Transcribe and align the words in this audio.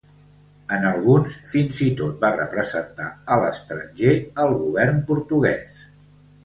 En 0.77 0.87
alguns, 0.91 1.35
fins 1.51 1.81
i 1.89 1.91
tot 1.99 2.25
va 2.25 2.33
representar 2.39 3.11
a 3.37 3.41
l'estranger 3.45 4.19
al 4.47 4.57
govern 4.67 5.03
portuguès. 5.13 5.81